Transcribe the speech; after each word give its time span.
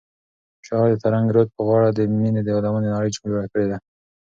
شاعر 0.65 0.89
د 0.95 1.01
ترنګ 1.03 1.27
رود 1.35 1.49
په 1.55 1.61
غاړه 1.67 1.89
د 1.93 1.99
مینې 2.19 2.41
د 2.43 2.47
یادونو 2.55 2.87
نړۍ 2.95 3.09
جوړه 3.15 3.45
کړې 3.51 3.65
ده. 3.71 3.77